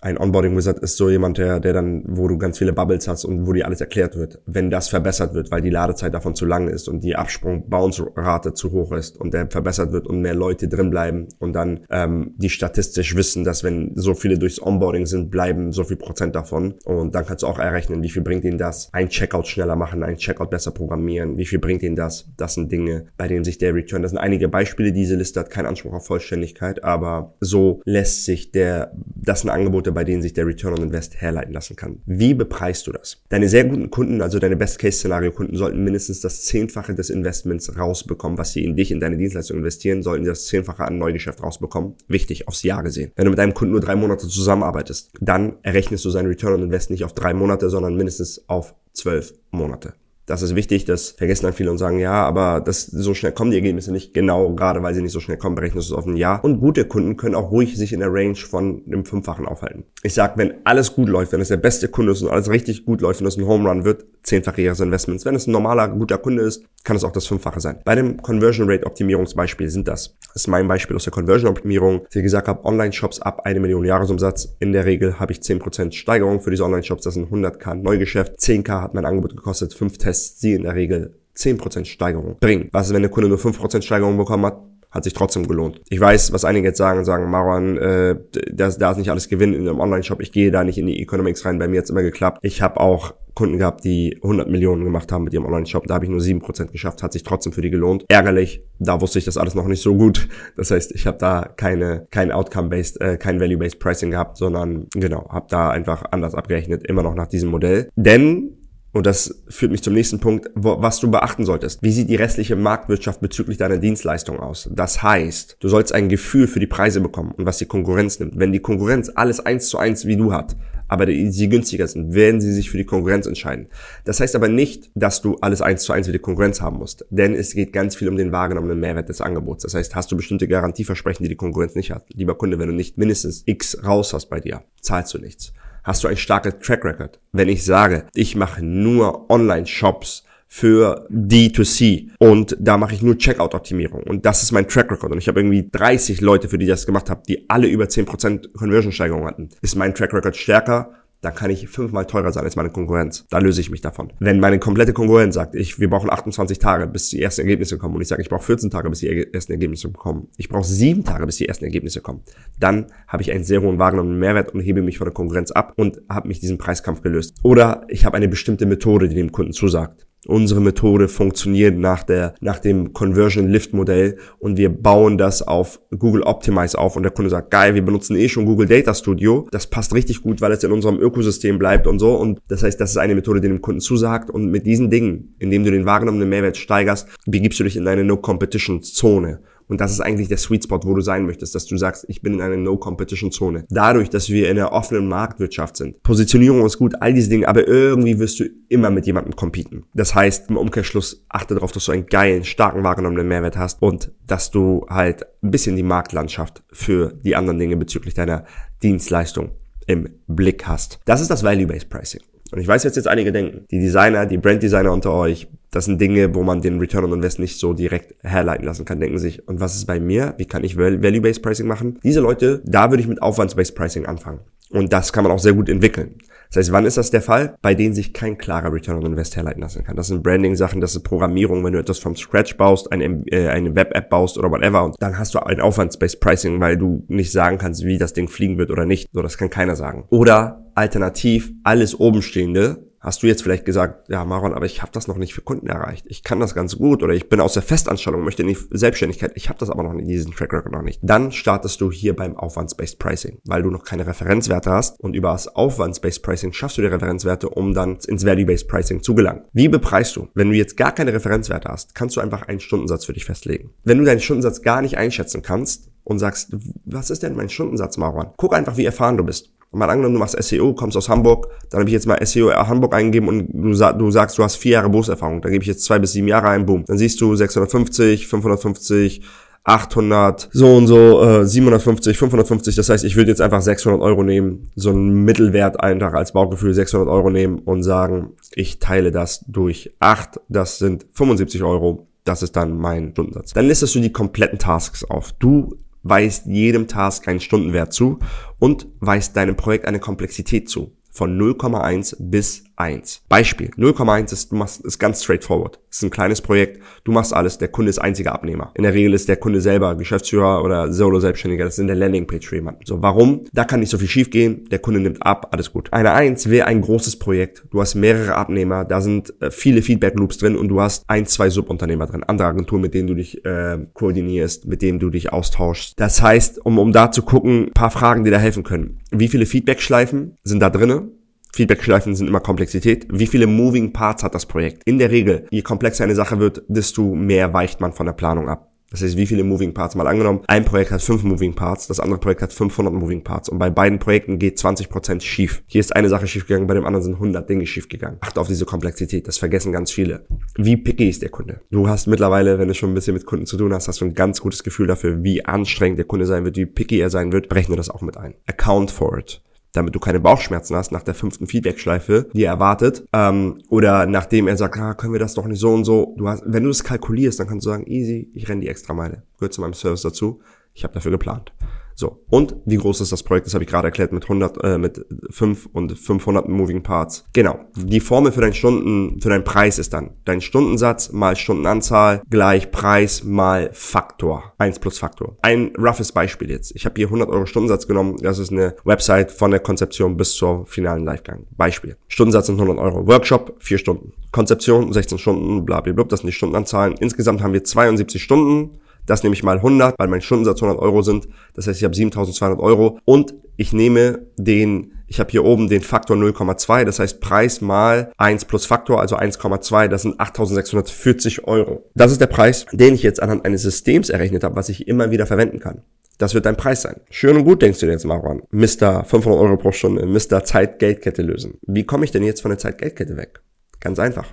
ein 0.00 0.18
Onboarding 0.18 0.56
Wizard 0.56 0.78
ist 0.80 0.96
so 0.96 1.10
jemand, 1.10 1.38
der, 1.38 1.60
der 1.60 1.72
dann, 1.72 2.04
wo 2.06 2.28
du 2.28 2.38
ganz 2.38 2.58
viele 2.58 2.72
Bubbles 2.72 3.08
hast 3.08 3.24
und 3.24 3.46
wo 3.46 3.52
dir 3.52 3.66
alles 3.66 3.80
erklärt 3.80 4.16
wird. 4.16 4.40
Wenn 4.46 4.70
das 4.70 4.88
verbessert 4.88 5.34
wird, 5.34 5.50
weil 5.50 5.60
die 5.60 5.70
Ladezeit 5.70 6.14
davon 6.14 6.34
zu 6.34 6.46
lang 6.46 6.68
ist 6.68 6.88
und 6.88 7.02
die 7.02 7.16
Absprung-Bounce-Rate 7.16 8.54
zu 8.54 8.72
hoch 8.72 8.92
ist 8.92 9.18
und 9.18 9.34
der 9.34 9.50
verbessert 9.50 9.92
wird 9.92 10.06
und 10.06 10.20
mehr 10.20 10.34
Leute 10.34 10.68
drin 10.68 10.90
bleiben 10.90 11.28
und 11.38 11.52
dann 11.52 11.80
ähm, 11.90 12.34
die 12.36 12.50
statistisch 12.50 13.16
wissen, 13.16 13.44
dass 13.44 13.64
wenn 13.64 13.92
so 13.96 14.14
viele 14.14 14.38
durchs 14.38 14.62
Onboarding 14.62 15.06
sind, 15.06 15.30
bleiben 15.30 15.72
so 15.72 15.84
viel 15.84 15.96
Prozent 15.96 16.34
davon. 16.34 16.74
Und 16.84 17.14
dann 17.14 17.26
kannst 17.26 17.42
du 17.42 17.46
auch 17.46 17.58
errechnen, 17.58 18.02
wie 18.02 18.10
viel 18.10 18.22
bringt 18.22 18.44
ihnen 18.44 18.58
das? 18.58 18.88
Ein 18.92 19.08
Checkout 19.08 19.46
schneller 19.46 19.76
machen, 19.76 20.02
ein 20.02 20.16
Checkout 20.16 20.50
besser 20.50 20.70
programmieren, 20.70 21.36
wie 21.36 21.46
viel 21.46 21.58
bringt 21.58 21.82
ihnen 21.82 21.96
das? 21.96 22.28
Das 22.36 22.54
sind 22.54 22.70
Dinge, 22.70 23.06
bei 23.16 23.28
denen 23.28 23.44
sich 23.44 23.58
der 23.58 23.74
Return, 23.74 24.02
das 24.02 24.12
sind 24.12 24.18
einige 24.18 24.48
Beispiele, 24.48 24.92
diese 24.92 25.16
Liste 25.16 25.40
hat 25.40 25.50
keinen 25.50 25.66
Anspruch 25.66 25.92
auf 25.92 26.06
Vollständigkeit, 26.06 26.84
aber 26.84 27.34
so 27.40 27.80
lässt 27.84 28.24
sich 28.24 28.52
der, 28.52 28.92
das 28.94 29.40
sind 29.40 29.50
Angebote, 29.50 29.87
Angebote, 29.88 29.92
bei 29.92 30.04
denen 30.04 30.22
sich 30.22 30.32
der 30.32 30.46
Return 30.46 30.74
on 30.74 30.82
Invest 30.84 31.20
herleiten 31.20 31.52
lassen 31.52 31.76
kann. 31.76 32.00
Wie 32.06 32.34
bepreist 32.34 32.86
du 32.86 32.92
das? 32.92 33.18
Deine 33.28 33.48
sehr 33.48 33.64
guten 33.64 33.90
Kunden, 33.90 34.22
also 34.22 34.38
deine 34.38 34.56
Best-Case-Szenario-Kunden, 34.56 35.56
sollten 35.56 35.82
mindestens 35.82 36.20
das 36.20 36.42
Zehnfache 36.42 36.94
des 36.94 37.10
Investments 37.10 37.76
rausbekommen, 37.76 38.38
was 38.38 38.52
sie 38.52 38.64
in 38.64 38.76
dich, 38.76 38.90
in 38.90 39.00
deine 39.00 39.16
Dienstleistung 39.16 39.58
investieren, 39.58 40.02
sollten 40.02 40.24
sie 40.24 40.30
das 40.30 40.46
Zehnfache 40.46 40.84
an 40.84 40.98
Neugeschäft 40.98 41.42
rausbekommen. 41.42 41.94
Wichtig, 42.08 42.48
aufs 42.48 42.62
Jahr 42.62 42.82
gesehen. 42.82 43.12
Wenn 43.16 43.24
du 43.24 43.30
mit 43.30 43.40
einem 43.40 43.54
Kunden 43.54 43.72
nur 43.72 43.80
drei 43.80 43.96
Monate 43.96 44.28
zusammenarbeitest, 44.28 45.12
dann 45.20 45.54
errechnest 45.62 46.04
du 46.04 46.10
seinen 46.10 46.28
Return 46.28 46.54
on 46.54 46.62
Invest 46.62 46.90
nicht 46.90 47.04
auf 47.04 47.14
drei 47.14 47.34
Monate, 47.34 47.70
sondern 47.70 47.96
mindestens 47.96 48.48
auf 48.48 48.74
zwölf 48.92 49.34
Monate. 49.50 49.94
Das 50.28 50.42
ist 50.42 50.54
wichtig, 50.54 50.84
das 50.84 51.08
vergessen 51.08 51.46
dann 51.46 51.54
viele 51.54 51.70
und 51.70 51.78
sagen, 51.78 51.98
ja, 51.98 52.12
aber 52.12 52.60
das, 52.60 52.84
so 52.84 53.14
schnell 53.14 53.32
kommen 53.32 53.50
die 53.50 53.56
Ergebnisse 53.56 53.90
nicht. 53.90 54.12
Genau, 54.12 54.52
gerade 54.54 54.82
weil 54.82 54.94
sie 54.94 55.00
nicht 55.00 55.12
so 55.12 55.20
schnell 55.20 55.38
kommen, 55.38 55.54
berechnest 55.54 55.88
du 55.88 55.94
es 55.94 55.98
auf 55.98 56.06
ein 56.06 56.16
Jahr. 56.16 56.44
Und 56.44 56.60
gute 56.60 56.84
Kunden 56.84 57.16
können 57.16 57.34
auch 57.34 57.50
ruhig 57.50 57.78
sich 57.78 57.94
in 57.94 58.00
der 58.00 58.12
Range 58.12 58.36
von 58.36 58.82
dem 58.84 59.06
Fünffachen 59.06 59.46
aufhalten. 59.46 59.84
Ich 60.02 60.12
sag, 60.12 60.36
wenn 60.36 60.54
alles 60.64 60.94
gut 60.94 61.08
läuft, 61.08 61.32
wenn 61.32 61.40
es 61.40 61.48
der 61.48 61.56
beste 61.56 61.88
Kunde 61.88 62.12
ist 62.12 62.20
und 62.20 62.28
alles 62.28 62.50
richtig 62.50 62.84
gut 62.84 63.00
läuft 63.00 63.22
und 63.22 63.26
es 63.26 63.38
ein 63.38 63.46
Home 63.46 63.66
Run 63.66 63.84
wird, 63.86 64.04
zehnfache 64.22 64.60
ihres 64.60 64.80
Investments. 64.80 65.24
Wenn 65.24 65.34
es 65.34 65.46
ein 65.46 65.52
normaler, 65.52 65.88
guter 65.88 66.18
Kunde 66.18 66.42
ist, 66.42 66.62
kann 66.88 66.96
es 66.96 67.04
auch 67.04 67.12
das 67.12 67.26
Fünffache 67.26 67.60
sein. 67.60 67.80
Bei 67.84 67.94
dem 67.94 68.16
Conversion 68.22 68.66
Rate 68.66 68.86
Optimierungsbeispiel 68.86 69.68
sind 69.68 69.86
das. 69.86 70.16
Das 70.28 70.36
ist 70.36 70.46
mein 70.46 70.66
Beispiel 70.66 70.96
aus 70.96 71.04
der 71.04 71.12
Conversion 71.12 71.50
Optimierung. 71.50 72.06
Wie 72.12 72.22
gesagt 72.22 72.48
habe, 72.48 72.64
Online-Shops 72.64 73.20
ab 73.20 73.42
eine 73.44 73.60
Million 73.60 73.84
Jahresumsatz. 73.84 74.56
In 74.58 74.72
der 74.72 74.86
Regel 74.86 75.20
habe 75.20 75.32
ich 75.32 75.40
10% 75.40 75.92
Steigerung 75.92 76.40
für 76.40 76.50
diese 76.50 76.64
Online-Shops. 76.64 77.04
Das 77.04 77.12
sind 77.12 77.30
100k 77.30 77.74
Neugeschäft. 77.74 78.38
10k 78.38 78.80
hat 78.80 78.94
mein 78.94 79.04
Angebot 79.04 79.36
gekostet. 79.36 79.74
Fünf 79.74 79.98
Tests, 79.98 80.40
sie 80.40 80.54
in 80.54 80.62
der 80.62 80.76
Regel 80.76 81.14
10% 81.36 81.84
Steigerung 81.84 82.38
bringen. 82.40 82.70
Was 82.72 82.86
ist, 82.86 82.94
wenn 82.94 83.02
der 83.02 83.10
Kunde 83.10 83.28
nur 83.28 83.38
5% 83.38 83.82
Steigerung 83.82 84.16
bekommen 84.16 84.46
hat? 84.46 84.58
Hat 84.90 85.04
sich 85.04 85.12
trotzdem 85.12 85.46
gelohnt. 85.46 85.80
Ich 85.88 86.00
weiß, 86.00 86.32
was 86.32 86.44
einige 86.44 86.68
jetzt 86.68 86.78
sagen, 86.78 87.04
sagen, 87.04 87.30
Marwan, 87.30 87.76
äh, 87.76 88.16
da, 88.52 88.70
da 88.70 88.90
ist 88.90 88.98
nicht 88.98 89.10
alles 89.10 89.28
Gewinn 89.28 89.52
in 89.52 89.68
einem 89.68 89.80
Online-Shop. 89.80 90.20
Ich 90.20 90.32
gehe 90.32 90.50
da 90.50 90.64
nicht 90.64 90.78
in 90.78 90.86
die 90.86 91.00
Economics 91.00 91.44
rein. 91.44 91.58
Bei 91.58 91.68
mir 91.68 91.80
hat's 91.80 91.90
immer 91.90 92.02
geklappt. 92.02 92.38
Ich 92.42 92.62
habe 92.62 92.80
auch 92.80 93.14
Kunden 93.34 93.58
gehabt, 93.58 93.84
die 93.84 94.18
100 94.20 94.48
Millionen 94.50 94.82
gemacht 94.82 95.12
haben 95.12 95.22
mit 95.22 95.32
ihrem 95.32 95.44
Online-Shop. 95.44 95.86
Da 95.86 95.94
habe 95.94 96.04
ich 96.04 96.10
nur 96.10 96.20
7% 96.20 96.72
geschafft, 96.72 97.04
hat 97.04 97.12
sich 97.12 97.22
trotzdem 97.22 97.52
für 97.52 97.60
die 97.60 97.70
gelohnt. 97.70 98.04
Ärgerlich, 98.08 98.64
da 98.80 99.00
wusste 99.00 99.20
ich 99.20 99.24
das 99.24 99.36
alles 99.36 99.54
noch 99.54 99.68
nicht 99.68 99.80
so 99.80 99.94
gut. 99.94 100.28
Das 100.56 100.72
heißt, 100.72 100.92
ich 100.92 101.06
habe 101.06 101.18
da 101.18 101.48
keine 101.56 102.08
kein 102.10 102.32
Outcome-based, 102.32 103.00
äh, 103.00 103.16
kein 103.16 103.38
Value-based 103.38 103.78
Pricing 103.78 104.10
gehabt, 104.10 104.38
sondern 104.38 104.88
genau, 104.92 105.28
habe 105.28 105.46
da 105.50 105.70
einfach 105.70 106.04
anders 106.10 106.34
abgerechnet, 106.34 106.84
immer 106.88 107.04
noch 107.04 107.14
nach 107.14 107.28
diesem 107.28 107.50
Modell. 107.50 107.90
Denn 107.94 108.58
und 108.92 109.06
das 109.06 109.42
führt 109.48 109.70
mich 109.70 109.82
zum 109.82 109.92
nächsten 109.92 110.18
Punkt, 110.18 110.50
wo, 110.54 110.80
was 110.80 110.98
du 110.98 111.10
beachten 111.10 111.44
solltest. 111.44 111.82
Wie 111.82 111.92
sieht 111.92 112.08
die 112.08 112.16
restliche 112.16 112.56
Marktwirtschaft 112.56 113.20
bezüglich 113.20 113.58
deiner 113.58 113.78
Dienstleistung 113.78 114.40
aus? 114.40 114.68
Das 114.72 115.02
heißt, 115.02 115.58
du 115.60 115.68
sollst 115.68 115.94
ein 115.94 116.08
Gefühl 116.08 116.46
für 116.46 116.60
die 116.60 116.66
Preise 116.66 117.00
bekommen 117.00 117.32
und 117.32 117.44
was 117.44 117.58
die 117.58 117.66
Konkurrenz 117.66 118.18
nimmt. 118.18 118.38
Wenn 118.38 118.52
die 118.52 118.60
Konkurrenz 118.60 119.10
alles 119.14 119.40
eins 119.40 119.68
zu 119.68 119.78
eins 119.78 120.06
wie 120.06 120.16
du 120.16 120.32
hat, 120.32 120.56
aber 120.88 121.06
sie 121.06 121.48
günstiger 121.50 121.86
sind, 121.86 122.14
werden 122.14 122.40
sie 122.40 122.52
sich 122.52 122.70
für 122.70 122.78
die 122.78 122.86
Konkurrenz 122.86 123.26
entscheiden. 123.26 123.66
Das 124.04 124.20
heißt 124.20 124.34
aber 124.34 124.48
nicht, 124.48 124.90
dass 124.94 125.20
du 125.20 125.36
alles 125.42 125.60
eins 125.60 125.82
zu 125.82 125.92
eins 125.92 126.08
wie 126.08 126.12
die 126.12 126.18
Konkurrenz 126.18 126.62
haben 126.62 126.78
musst, 126.78 127.04
denn 127.10 127.34
es 127.34 127.52
geht 127.52 127.74
ganz 127.74 127.94
viel 127.94 128.08
um 128.08 128.16
den 128.16 128.32
wahrgenommenen 128.32 128.80
Mehrwert 128.80 129.10
des 129.10 129.20
Angebots. 129.20 129.64
Das 129.64 129.74
heißt, 129.74 129.94
hast 129.94 130.10
du 130.10 130.16
bestimmte 130.16 130.48
Garantieversprechen, 130.48 131.22
die 131.24 131.28
die 131.28 131.36
Konkurrenz 131.36 131.74
nicht 131.74 131.90
hat. 131.90 132.06
Lieber 132.14 132.36
Kunde, 132.36 132.58
wenn 132.58 132.68
du 132.68 132.74
nicht 132.74 132.96
mindestens 132.96 133.42
X 133.44 133.84
raus 133.84 134.14
hast 134.14 134.30
bei 134.30 134.40
dir, 134.40 134.62
zahlst 134.80 135.12
du 135.12 135.18
nichts 135.18 135.52
hast 135.88 136.04
du 136.04 136.08
ein 136.08 136.18
starkes 136.18 136.58
Track 136.60 136.84
Record. 136.84 137.18
Wenn 137.32 137.48
ich 137.48 137.64
sage, 137.64 138.04
ich 138.14 138.36
mache 138.36 138.62
nur 138.62 139.30
Online-Shops 139.30 140.22
für 140.46 141.06
D2C 141.10 142.10
und 142.18 142.56
da 142.60 142.76
mache 142.76 142.94
ich 142.94 143.02
nur 143.02 143.16
Checkout-Optimierung 143.16 144.02
und 144.02 144.26
das 144.26 144.42
ist 144.42 144.52
mein 144.52 144.68
Track 144.68 144.90
Record 144.90 145.12
und 145.12 145.18
ich 145.18 145.28
habe 145.28 145.40
irgendwie 145.40 145.68
30 145.70 146.20
Leute, 146.20 146.48
für 146.48 146.58
die 146.58 146.66
ich 146.66 146.70
das 146.70 146.86
gemacht 146.86 147.08
habe, 147.08 147.22
die 147.26 147.48
alle 147.48 147.68
über 147.68 147.84
10% 147.84 148.52
Conversion-Steigerung 148.52 149.26
hatten. 149.26 149.48
Ist 149.62 149.76
mein 149.76 149.94
Track 149.94 150.12
Record 150.12 150.36
stärker 150.36 150.90
dann 151.20 151.34
kann 151.34 151.50
ich 151.50 151.68
fünfmal 151.68 152.06
teurer 152.06 152.32
sein 152.32 152.44
als 152.44 152.56
meine 152.56 152.70
Konkurrenz. 152.70 153.26
Da 153.30 153.38
löse 153.38 153.60
ich 153.60 153.70
mich 153.70 153.80
davon. 153.80 154.12
Wenn 154.20 154.40
meine 154.40 154.58
komplette 154.58 154.92
Konkurrenz 154.92 155.34
sagt, 155.34 155.54
ich, 155.54 155.78
wir 155.80 155.90
brauchen 155.90 156.10
28 156.10 156.58
Tage, 156.58 156.86
bis 156.86 157.08
die 157.10 157.20
ersten 157.20 157.42
Ergebnisse 157.42 157.78
kommen 157.78 157.96
und 157.96 158.02
ich 158.02 158.08
sage, 158.08 158.22
ich 158.22 158.28
brauche 158.28 158.44
14 158.44 158.70
Tage, 158.70 158.88
bis 158.88 159.00
die 159.00 159.32
ersten 159.32 159.52
Ergebnisse 159.52 159.90
kommen, 159.90 160.28
ich 160.36 160.48
brauche 160.48 160.64
sieben 160.64 161.04
Tage, 161.04 161.26
bis 161.26 161.36
die 161.36 161.48
ersten 161.48 161.64
Ergebnisse 161.64 162.00
kommen, 162.00 162.22
dann 162.58 162.86
habe 163.06 163.22
ich 163.22 163.32
einen 163.32 163.44
sehr 163.44 163.62
hohen 163.62 163.78
wahrgenommenen 163.78 164.18
Mehrwert 164.18 164.54
und 164.54 164.60
hebe 164.60 164.82
mich 164.82 164.98
von 164.98 165.06
der 165.06 165.14
Konkurrenz 165.14 165.50
ab 165.50 165.72
und 165.76 166.00
habe 166.08 166.28
mich 166.28 166.40
diesen 166.40 166.58
Preiskampf 166.58 167.02
gelöst. 167.02 167.34
Oder 167.42 167.84
ich 167.88 168.04
habe 168.04 168.16
eine 168.16 168.28
bestimmte 168.28 168.66
Methode, 168.66 169.08
die 169.08 169.14
dem 169.14 169.32
Kunden 169.32 169.52
zusagt. 169.52 170.06
Unsere 170.28 170.60
Methode 170.60 171.08
funktioniert 171.08 171.78
nach 171.78 172.02
der, 172.02 172.34
nach 172.42 172.58
dem 172.58 172.92
Conversion 172.92 173.48
Lift 173.48 173.72
Modell 173.72 174.18
und 174.38 174.58
wir 174.58 174.68
bauen 174.68 175.16
das 175.16 175.40
auf 175.40 175.80
Google 175.98 176.22
Optimize 176.22 176.76
auf 176.76 176.96
und 176.96 177.02
der 177.02 177.12
Kunde 177.12 177.30
sagt, 177.30 177.50
geil, 177.50 177.74
wir 177.74 177.80
benutzen 177.80 178.14
eh 178.14 178.28
schon 178.28 178.44
Google 178.44 178.66
Data 178.66 178.92
Studio. 178.92 179.48
Das 179.52 179.66
passt 179.66 179.94
richtig 179.94 180.20
gut, 180.20 180.42
weil 180.42 180.52
es 180.52 180.62
in 180.62 180.70
unserem 180.70 181.00
Ökosystem 181.00 181.58
bleibt 181.58 181.86
und 181.86 181.98
so. 181.98 182.14
Und 182.14 182.40
das 182.48 182.62
heißt, 182.62 182.78
das 182.78 182.90
ist 182.90 182.98
eine 182.98 183.14
Methode, 183.14 183.40
die 183.40 183.48
dem 183.48 183.62
Kunden 183.62 183.80
zusagt. 183.80 184.28
Und 184.28 184.50
mit 184.50 184.66
diesen 184.66 184.90
Dingen, 184.90 185.34
indem 185.38 185.64
du 185.64 185.70
den 185.70 185.86
wahrgenommenen 185.86 186.28
Mehrwert 186.28 186.58
steigerst, 186.58 187.08
begibst 187.24 187.58
du 187.58 187.64
dich 187.64 187.78
in 187.78 187.88
eine 187.88 188.04
No-Competition-Zone. 188.04 189.40
Und 189.68 189.80
das 189.80 189.92
ist 189.92 190.00
eigentlich 190.00 190.28
der 190.28 190.38
Sweet 190.38 190.64
Spot, 190.64 190.80
wo 190.82 190.94
du 190.94 191.00
sein 191.00 191.26
möchtest, 191.26 191.54
dass 191.54 191.66
du 191.66 191.76
sagst, 191.76 192.06
ich 192.08 192.22
bin 192.22 192.34
in 192.34 192.40
einer 192.40 192.56
No-Competition-Zone. 192.56 193.66
Dadurch, 193.68 194.10
dass 194.10 194.28
wir 194.30 194.50
in 194.50 194.58
einer 194.58 194.72
offenen 194.72 195.08
Marktwirtschaft 195.08 195.76
sind. 195.76 196.02
Positionierung 196.02 196.64
ist 196.64 196.78
gut, 196.78 196.94
all 197.00 197.12
diese 197.12 197.28
Dinge, 197.28 197.46
aber 197.46 197.66
irgendwie 197.68 198.18
wirst 198.18 198.40
du 198.40 198.44
immer 198.68 198.90
mit 198.90 199.06
jemandem 199.06 199.36
competen. 199.36 199.84
Das 199.94 200.14
heißt, 200.14 200.50
im 200.50 200.56
Umkehrschluss 200.56 201.24
achte 201.28 201.54
darauf, 201.54 201.72
dass 201.72 201.84
du 201.84 201.92
einen 201.92 202.06
geilen, 202.06 202.44
starken 202.44 202.82
wahrgenommenen 202.82 203.28
Mehrwert 203.28 203.56
hast 203.56 203.82
und 203.82 204.12
dass 204.26 204.50
du 204.50 204.86
halt 204.88 205.26
ein 205.42 205.50
bisschen 205.50 205.76
die 205.76 205.82
Marktlandschaft 205.82 206.62
für 206.72 207.12
die 207.22 207.36
anderen 207.36 207.58
Dinge 207.58 207.76
bezüglich 207.76 208.14
deiner 208.14 208.44
Dienstleistung 208.82 209.50
im 209.86 210.08
Blick 210.26 210.66
hast. 210.66 211.00
Das 211.04 211.20
ist 211.20 211.30
das 211.30 211.42
Value-Based 211.42 211.88
Pricing. 211.90 212.22
Und 212.50 212.60
ich 212.60 212.68
weiß 212.68 212.84
jetzt 212.84 212.96
jetzt 212.96 213.08
einige 213.08 213.32
denken, 213.32 213.66
die 213.70 213.78
Designer, 213.78 214.24
die 214.26 214.38
Brand-Designer 214.38 214.92
unter 214.92 215.12
euch, 215.12 215.48
das 215.70 215.84
sind 215.84 216.00
Dinge, 216.00 216.34
wo 216.34 216.42
man 216.42 216.62
den 216.62 216.78
Return 216.78 217.04
on 217.04 217.12
Invest 217.14 217.38
nicht 217.38 217.58
so 217.58 217.74
direkt 217.74 218.14
herleiten 218.22 218.64
lassen 218.64 218.84
kann, 218.84 219.00
denken 219.00 219.18
sich, 219.18 219.46
und 219.48 219.60
was 219.60 219.76
ist 219.76 219.86
bei 219.86 220.00
mir? 220.00 220.34
Wie 220.38 220.46
kann 220.46 220.64
ich 220.64 220.76
Value-Based 220.76 221.42
Pricing 221.42 221.66
machen? 221.66 221.98
Diese 222.02 222.20
Leute, 222.20 222.62
da 222.64 222.90
würde 222.90 223.02
ich 223.02 223.08
mit 223.08 223.20
Aufwands-Based 223.22 223.74
Pricing 223.74 224.06
anfangen. 224.06 224.40
Und 224.70 224.92
das 224.92 225.12
kann 225.12 225.24
man 225.24 225.32
auch 225.32 225.38
sehr 225.38 225.54
gut 225.54 225.68
entwickeln. 225.68 226.16
Das 226.48 226.56
heißt, 226.56 226.72
wann 226.72 226.86
ist 226.86 226.96
das 226.96 227.10
der 227.10 227.20
Fall? 227.20 227.56
Bei 227.60 227.74
denen 227.74 227.94
sich 227.94 228.14
kein 228.14 228.38
klarer 228.38 228.72
Return 228.72 228.98
on 228.98 229.06
Invest 229.06 229.36
herleiten 229.36 229.60
lassen 229.60 229.84
kann. 229.84 229.96
Das 229.96 230.06
sind 230.06 230.22
Branding-Sachen, 230.22 230.80
das 230.80 230.96
ist 230.96 231.02
Programmierung, 231.02 231.62
wenn 231.64 231.74
du 231.74 231.78
etwas 231.78 231.98
vom 231.98 232.16
Scratch 232.16 232.56
baust, 232.56 232.90
eine, 232.90 233.22
äh, 233.26 233.48
eine 233.48 233.74
Web-App 233.74 234.08
baust 234.08 234.38
oder 234.38 234.50
whatever, 234.50 234.84
und 234.84 234.96
dann 234.98 235.18
hast 235.18 235.34
du 235.34 235.40
ein 235.40 235.60
Aufwands-Based 235.60 236.20
Pricing, 236.20 236.58
weil 236.60 236.78
du 236.78 237.04
nicht 237.08 237.32
sagen 237.32 237.58
kannst, 237.58 237.84
wie 237.84 237.98
das 237.98 238.14
Ding 238.14 238.28
fliegen 238.28 238.56
wird 238.56 238.70
oder 238.70 238.86
nicht. 238.86 239.10
So, 239.12 239.20
das 239.20 239.36
kann 239.36 239.50
keiner 239.50 239.76
sagen. 239.76 240.04
Oder 240.08 240.70
alternativ 240.74 241.52
alles 241.64 241.98
obenstehende 241.98 242.87
hast 243.08 243.22
du 243.22 243.26
jetzt 243.26 243.42
vielleicht 243.42 243.64
gesagt, 243.64 244.10
ja 244.10 244.22
Maron, 244.26 244.52
aber 244.52 244.66
ich 244.66 244.82
habe 244.82 244.92
das 244.92 245.08
noch 245.08 245.16
nicht 245.16 245.32
für 245.32 245.40
Kunden 245.40 245.66
erreicht. 245.66 246.04
Ich 246.08 246.22
kann 246.22 246.40
das 246.40 246.54
ganz 246.54 246.76
gut 246.76 247.02
oder 247.02 247.14
ich 247.14 247.30
bin 247.30 247.40
aus 247.40 247.54
der 247.54 247.62
Festanstellung, 247.62 248.22
möchte 248.22 248.42
in 248.42 248.48
die 248.48 248.58
Selbstständigkeit. 248.70 249.32
Ich 249.34 249.48
habe 249.48 249.58
das 249.58 249.70
aber 249.70 249.82
noch 249.82 249.94
nicht, 249.94 250.08
diesen 250.08 250.32
Track 250.32 250.52
Record 250.52 250.72
noch 250.72 250.82
nicht. 250.82 251.00
Dann 251.02 251.32
startest 251.32 251.80
du 251.80 251.90
hier 251.90 252.14
beim 252.14 252.36
Aufwands-Based 252.36 252.98
Pricing, 252.98 253.38
weil 253.46 253.62
du 253.62 253.70
noch 253.70 253.82
keine 253.82 254.06
Referenzwerte 254.06 254.70
hast 254.70 255.00
und 255.00 255.16
über 255.16 255.32
das 255.32 255.48
Aufwands-Based 255.48 256.22
Pricing 256.22 256.52
schaffst 256.52 256.76
du 256.76 256.82
die 256.82 256.88
Referenzwerte, 256.88 257.48
um 257.48 257.72
dann 257.72 257.96
ins 258.06 258.26
Value-Based 258.26 258.68
Pricing 258.68 259.02
zu 259.02 259.14
gelangen. 259.14 259.44
Wie 259.54 259.68
bepreist 259.68 260.14
du? 260.14 260.28
Wenn 260.34 260.50
du 260.50 260.56
jetzt 260.56 260.76
gar 260.76 260.92
keine 260.92 261.14
Referenzwerte 261.14 261.70
hast, 261.70 261.94
kannst 261.94 262.14
du 262.16 262.20
einfach 262.20 262.42
einen 262.42 262.60
Stundensatz 262.60 263.06
für 263.06 263.14
dich 263.14 263.24
festlegen. 263.24 263.70
Wenn 263.84 263.96
du 263.96 264.04
deinen 264.04 264.20
Stundensatz 264.20 264.60
gar 264.60 264.82
nicht 264.82 264.98
einschätzen 264.98 265.40
kannst, 265.40 265.90
und 266.08 266.18
sagst, 266.18 266.56
was 266.86 267.10
ist 267.10 267.22
denn 267.22 267.36
mein 267.36 267.50
Stundensatz, 267.50 267.98
Maron? 267.98 268.30
Guck 268.38 268.54
einfach, 268.54 268.78
wie 268.78 268.86
erfahren 268.86 269.18
du 269.18 269.24
bist. 269.24 269.52
Mal 269.70 269.90
angenommen, 269.90 270.14
du 270.14 270.20
machst 270.20 270.42
SEO, 270.42 270.72
kommst 270.72 270.96
aus 270.96 271.10
Hamburg, 271.10 271.48
dann 271.70 271.80
habe 271.80 271.90
ich 271.90 271.92
jetzt 271.92 272.06
mal 272.06 272.18
SEO 272.24 272.50
Hamburg 272.50 272.94
eingegeben 272.94 273.28
und 273.28 273.48
du, 273.52 273.72
du 273.72 274.10
sagst, 274.10 274.38
du 274.38 274.42
hast 274.42 274.56
vier 274.56 274.72
Jahre 274.72 274.88
Berufserfahrung. 274.88 275.42
Da 275.42 275.50
gebe 275.50 275.62
ich 275.62 275.68
jetzt 275.68 275.84
zwei 275.84 275.98
bis 275.98 276.12
sieben 276.12 276.28
Jahre 276.28 276.48
ein, 276.48 276.64
boom. 276.64 276.84
Dann 276.86 276.96
siehst 276.96 277.20
du 277.20 277.34
650, 277.36 278.26
550, 278.28 279.22
800, 279.68 280.48
so 280.50 280.74
und 280.74 280.86
so, 280.86 281.22
äh, 281.22 281.44
750, 281.44 282.16
550. 282.16 282.74
Das 282.76 282.88
heißt, 282.88 283.04
ich 283.04 283.16
würde 283.16 283.30
jetzt 283.30 283.42
einfach 283.42 283.60
600 283.60 284.00
Euro 284.00 284.22
nehmen, 284.22 284.70
so 284.74 284.90
einen 284.90 285.24
Mittelwert 285.24 285.80
einfach 285.80 286.14
als 286.14 286.32
Bauchgefühl 286.32 286.72
600 286.72 287.06
Euro 287.06 287.28
nehmen 287.28 287.58
und 287.58 287.82
sagen, 287.82 288.30
ich 288.54 288.78
teile 288.78 289.12
das 289.12 289.44
durch 289.46 289.94
8, 290.00 290.40
das 290.48 290.78
sind 290.78 291.06
75 291.12 291.62
Euro. 291.62 292.06
Das 292.24 292.42
ist 292.42 292.56
dann 292.56 292.76
mein 292.76 293.12
Stundensatz. 293.12 293.52
Dann 293.54 293.66
listest 293.66 293.94
du 293.94 294.00
die 294.00 294.12
kompletten 294.12 294.58
Tasks 294.58 295.04
auf. 295.04 295.32
Du 295.32 295.76
weist 296.02 296.46
jedem 296.46 296.88
Task 296.88 297.28
einen 297.28 297.40
Stundenwert 297.40 297.92
zu 297.92 298.18
und 298.58 298.86
weist 299.00 299.36
deinem 299.36 299.56
Projekt 299.56 299.86
eine 299.86 300.00
Komplexität 300.00 300.68
zu. 300.68 300.96
Von 301.10 301.38
0,1 301.38 302.16
bis 302.18 302.64
1. 302.78 303.22
Beispiel. 303.28 303.70
0,1 303.76 304.32
ist, 304.32 304.52
du 304.52 304.56
machst, 304.56 304.84
ist 304.84 304.98
ganz 304.98 305.22
straightforward. 305.22 305.80
Es 305.90 305.98
ist 305.98 306.02
ein 306.04 306.10
kleines 306.10 306.40
Projekt. 306.40 306.80
Du 307.04 307.12
machst 307.12 307.34
alles. 307.34 307.58
Der 307.58 307.68
Kunde 307.68 307.90
ist 307.90 307.98
einziger 307.98 308.32
Abnehmer. 308.32 308.72
In 308.74 308.82
der 308.82 308.94
Regel 308.94 309.14
ist 309.14 309.28
der 309.28 309.36
Kunde 309.36 309.60
selber 309.60 309.94
Geschäftsführer 309.96 310.62
oder 310.62 310.92
Solo-Selbstständiger. 310.92 311.64
Das 311.64 311.74
ist 311.74 311.80
in 311.80 311.86
der 311.86 311.96
Landingpage 311.96 312.46
für 312.46 312.56
jemanden. 312.56 312.84
So, 312.84 313.02
warum? 313.02 313.44
Da 313.52 313.64
kann 313.64 313.80
nicht 313.80 313.90
so 313.90 313.98
viel 313.98 314.08
schief 314.08 314.30
gehen. 314.30 314.68
Der 314.70 314.78
Kunde 314.78 315.00
nimmt 315.00 315.24
ab. 315.24 315.48
Alles 315.52 315.72
gut. 315.72 315.92
Eine 315.92 316.12
1 316.12 316.50
wäre 316.50 316.66
ein 316.66 316.80
großes 316.80 317.18
Projekt. 317.18 317.64
Du 317.70 317.80
hast 317.80 317.94
mehrere 317.94 318.34
Abnehmer. 318.34 318.84
Da 318.84 319.00
sind 319.00 319.34
äh, 319.40 319.50
viele 319.50 319.82
Feedback-Loops 319.82 320.38
drin 320.38 320.56
und 320.56 320.68
du 320.68 320.80
hast 320.80 321.04
ein, 321.08 321.26
zwei 321.26 321.50
Subunternehmer 321.50 322.06
drin. 322.06 322.22
Andere 322.24 322.48
Agenturen, 322.48 322.82
mit 322.82 322.94
denen 322.94 323.08
du 323.08 323.14
dich 323.14 323.44
äh, 323.44 323.78
koordinierst, 323.94 324.66
mit 324.66 324.82
denen 324.82 324.98
du 324.98 325.10
dich 325.10 325.32
austauschst. 325.32 325.98
Das 325.98 326.22
heißt, 326.22 326.64
um, 326.64 326.78
um 326.78 326.92
da 326.92 327.10
zu 327.10 327.22
gucken, 327.22 327.70
paar 327.74 327.90
Fragen, 327.90 328.24
die 328.24 328.30
da 328.30 328.38
helfen 328.38 328.62
können. 328.62 329.00
Wie 329.10 329.28
viele 329.28 329.46
Feedback-Schleifen 329.46 330.36
sind 330.44 330.60
da 330.60 330.70
drinnen? 330.70 331.17
Feedback-Schleifen 331.52 332.14
sind 332.14 332.28
immer 332.28 332.40
Komplexität. 332.40 333.06
Wie 333.10 333.26
viele 333.26 333.46
Moving 333.46 333.92
Parts 333.92 334.22
hat 334.22 334.34
das 334.34 334.46
Projekt? 334.46 334.82
In 334.84 334.98
der 334.98 335.10
Regel, 335.10 335.46
je 335.50 335.62
komplexer 335.62 336.04
eine 336.04 336.14
Sache 336.14 336.38
wird, 336.38 336.62
desto 336.68 337.14
mehr 337.14 337.52
weicht 337.52 337.80
man 337.80 337.92
von 337.92 338.06
der 338.06 338.12
Planung 338.12 338.48
ab. 338.48 338.68
Das 338.90 339.02
heißt, 339.02 339.18
wie 339.18 339.26
viele 339.26 339.44
Moving 339.44 339.74
Parts 339.74 339.94
mal 339.96 340.06
angenommen? 340.06 340.40
Ein 340.46 340.64
Projekt 340.64 340.90
hat 340.90 341.02
fünf 341.02 341.22
Moving 341.22 341.54
Parts, 341.54 341.88
das 341.88 342.00
andere 342.00 342.18
Projekt 342.18 342.40
hat 342.40 342.54
500 342.54 342.94
Moving 342.94 343.22
Parts 343.22 343.50
und 343.50 343.58
bei 343.58 343.68
beiden 343.68 343.98
Projekten 343.98 344.38
geht 344.38 344.58
20% 344.58 345.20
schief. 345.20 345.62
Hier 345.66 345.80
ist 345.80 345.94
eine 345.94 346.08
Sache 346.08 346.26
schiefgegangen, 346.26 346.66
bei 346.66 346.74
dem 346.74 346.86
anderen 346.86 347.04
sind 347.04 347.14
100 347.14 347.48
Dinge 347.48 347.66
schiefgegangen. 347.66 348.16
Achte 348.20 348.40
auf 348.40 348.48
diese 348.48 348.64
Komplexität, 348.64 349.28
das 349.28 349.36
vergessen 349.36 349.72
ganz 349.72 349.90
viele. 349.90 350.26
Wie 350.56 350.78
picky 350.78 351.08
ist 351.08 351.20
der 351.20 351.28
Kunde? 351.28 351.60
Du 351.70 351.86
hast 351.86 352.06
mittlerweile, 352.06 352.58
wenn 352.58 352.68
du 352.68 352.74
schon 352.74 352.90
ein 352.90 352.94
bisschen 352.94 353.14
mit 353.14 353.26
Kunden 353.26 353.44
zu 353.44 353.58
tun 353.58 353.74
hast, 353.74 353.88
hast 353.88 354.00
du 354.00 354.06
ein 354.06 354.14
ganz 354.14 354.40
gutes 354.40 354.64
Gefühl 354.64 354.86
dafür, 354.86 355.22
wie 355.22 355.44
anstrengend 355.44 355.98
der 355.98 356.06
Kunde 356.06 356.24
sein 356.24 356.44
wird, 356.44 356.56
wie 356.56 356.66
picky 356.66 356.98
er 356.98 357.10
sein 357.10 357.30
wird. 357.32 357.50
Berechne 357.50 357.76
das 357.76 357.90
auch 357.90 358.00
mit 358.00 358.16
ein. 358.16 358.36
Account 358.46 358.90
for 358.90 359.18
it 359.18 359.42
damit 359.72 359.94
du 359.94 360.00
keine 360.00 360.20
Bauchschmerzen 360.20 360.76
hast 360.76 360.92
nach 360.92 361.02
der 361.02 361.14
fünften 361.14 361.46
Feedback-Schleife, 361.46 362.28
die 362.32 362.44
er 362.44 362.52
erwartet, 362.52 363.04
ähm, 363.12 363.62
oder 363.68 364.06
nachdem 364.06 364.48
er 364.48 364.56
sagt, 364.56 364.78
ah, 364.78 364.94
können 364.94 365.12
wir 365.12 365.20
das 365.20 365.34
doch 365.34 365.46
nicht 365.46 365.60
so 365.60 365.72
und 365.72 365.84
so. 365.84 366.14
Du 366.16 366.28
hast, 366.28 366.42
wenn 366.46 366.64
du 366.64 366.70
es 366.70 366.84
kalkulierst, 366.84 367.38
dann 367.38 367.46
kannst 367.46 367.66
du 367.66 367.70
sagen, 367.70 367.86
easy, 367.86 368.30
ich 368.34 368.48
renne 368.48 368.62
die 368.62 368.68
extra 368.68 368.94
Meile. 368.94 369.22
Gehört 369.38 369.52
zu 369.52 369.60
meinem 369.60 369.74
Service 369.74 370.02
dazu. 370.02 370.40
Ich 370.74 370.84
habe 370.84 370.94
dafür 370.94 371.10
geplant. 371.10 371.52
So. 371.98 372.22
Und 372.30 372.54
wie 372.64 372.76
groß 372.76 373.00
ist 373.00 373.10
das 373.10 373.24
Projekt? 373.24 373.48
Das 373.48 373.54
habe 373.54 373.64
ich 373.64 373.70
gerade 373.70 373.88
erklärt 373.88 374.12
mit 374.12 374.22
100, 374.22 374.62
äh, 374.62 374.78
mit 374.78 375.04
5 375.30 375.66
und 375.72 375.98
500 375.98 376.48
Moving 376.48 376.84
Parts. 376.84 377.24
Genau. 377.32 377.58
Die 377.74 377.98
Formel 377.98 378.30
für 378.30 378.40
deinen 378.40 378.54
Stunden, 378.54 379.20
für 379.20 379.30
deinen 379.30 379.42
Preis 379.42 379.80
ist 379.80 379.92
dann 379.92 380.10
dein 380.24 380.40
Stundensatz 380.40 381.10
mal 381.10 381.34
Stundenanzahl 381.34 382.22
gleich 382.30 382.70
Preis 382.70 383.24
mal 383.24 383.70
Faktor. 383.72 384.52
1 384.58 384.78
plus 384.78 385.00
Faktor. 385.00 385.38
Ein 385.42 385.72
roughes 385.76 386.12
Beispiel 386.12 386.50
jetzt. 386.50 386.70
Ich 386.76 386.84
habe 386.84 386.94
hier 386.96 387.08
100 387.08 387.30
Euro 387.30 387.46
Stundensatz 387.46 387.88
genommen. 387.88 388.16
Das 388.22 388.38
ist 388.38 388.52
eine 388.52 388.76
Website 388.84 389.32
von 389.32 389.50
der 389.50 389.58
Konzeption 389.58 390.16
bis 390.16 390.34
zur 390.34 390.66
finalen 390.66 391.04
Livegang. 391.04 391.48
Beispiel. 391.56 391.96
Stundensatz 392.06 392.46
sind 392.46 392.60
100 392.60 392.78
Euro. 392.78 393.08
Workshop 393.08 393.56
4 393.58 393.78
Stunden. 393.78 394.12
Konzeption 394.30 394.92
16 394.92 395.18
Stunden, 395.18 395.64
bla, 395.64 395.80
bla, 395.80 395.94
bla. 395.94 396.04
Das 396.04 396.20
sind 396.20 396.28
die 396.28 396.32
Stundenanzahlen. 396.32 396.94
Insgesamt 397.00 397.42
haben 397.42 397.54
wir 397.54 397.64
72 397.64 398.22
Stunden. 398.22 398.78
Das 399.08 399.22
nehme 399.22 399.34
ich 399.34 399.42
mal 399.42 399.56
100, 399.56 399.98
weil 399.98 400.08
mein 400.08 400.20
Stundensatz 400.20 400.62
100 400.62 400.80
Euro 400.80 401.00
sind. 401.00 401.28
Das 401.54 401.66
heißt, 401.66 401.78
ich 401.78 401.84
habe 401.84 401.96
7200 401.96 402.60
Euro 402.60 402.98
und 403.06 403.34
ich 403.56 403.72
nehme 403.72 404.26
den, 404.36 404.92
ich 405.06 405.18
habe 405.18 405.30
hier 405.30 405.44
oben 405.44 405.68
den 405.68 405.80
Faktor 405.80 406.16
0,2, 406.16 406.84
das 406.84 406.98
heißt 406.98 407.20
Preis 407.20 407.62
mal 407.62 408.12
1 408.18 408.44
plus 408.44 408.66
Faktor, 408.66 409.00
also 409.00 409.16
1,2, 409.16 409.88
das 409.88 410.02
sind 410.02 410.20
8640 410.20 411.48
Euro. 411.48 411.90
Das 411.94 412.12
ist 412.12 412.20
der 412.20 412.26
Preis, 412.26 412.66
den 412.70 412.94
ich 412.94 413.02
jetzt 413.02 413.22
anhand 413.22 413.46
eines 413.46 413.62
Systems 413.62 414.10
errechnet 414.10 414.44
habe, 414.44 414.56
was 414.56 414.68
ich 414.68 414.86
immer 414.86 415.10
wieder 415.10 415.26
verwenden 415.26 415.58
kann. 415.58 415.80
Das 416.18 416.34
wird 416.34 416.44
dein 416.44 416.56
Preis 416.56 416.82
sein. 416.82 417.00
Schön 417.08 417.36
und 417.36 417.44
gut, 417.44 417.62
denkst 417.62 417.80
du 417.80 417.86
dir 417.86 417.92
jetzt, 417.92 418.04
Marwan. 418.04 418.42
Mr. 418.50 419.04
500 419.04 419.40
Euro 419.40 419.56
pro 419.56 419.72
Stunde, 419.72 420.04
Mr. 420.04 420.44
Zeit-Geldkette 420.44 421.22
lösen. 421.22 421.58
Wie 421.62 421.84
komme 421.84 422.04
ich 422.04 422.10
denn 422.10 422.24
jetzt 422.24 422.42
von 422.42 422.50
der 422.50 422.58
Zeit-Geldkette 422.58 423.16
weg? 423.16 423.40
Ganz 423.80 423.98
einfach 423.98 424.26